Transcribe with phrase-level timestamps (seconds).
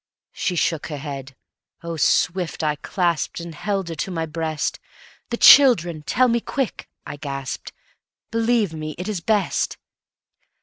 [0.31, 1.35] She shook her head.
[1.83, 4.79] Oh, swift I clasped And held her to my breast;
[5.29, 6.01] "The children!
[6.01, 7.71] Tell me quick," I gasped,
[8.31, 9.77] "Believe me, it is best."